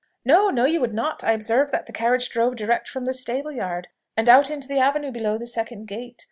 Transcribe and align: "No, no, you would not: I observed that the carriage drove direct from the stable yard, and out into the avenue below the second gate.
"No, 0.25 0.49
no, 0.49 0.65
you 0.65 0.81
would 0.81 0.95
not: 0.95 1.23
I 1.23 1.33
observed 1.33 1.71
that 1.73 1.85
the 1.85 1.91
carriage 1.93 2.31
drove 2.31 2.55
direct 2.55 2.89
from 2.89 3.05
the 3.05 3.13
stable 3.13 3.51
yard, 3.51 3.87
and 4.17 4.27
out 4.27 4.49
into 4.49 4.67
the 4.67 4.79
avenue 4.79 5.11
below 5.11 5.37
the 5.37 5.45
second 5.45 5.87
gate. 5.87 6.19